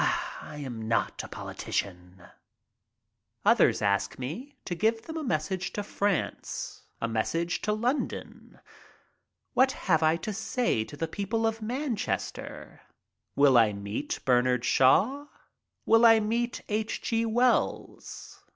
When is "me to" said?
4.17-4.73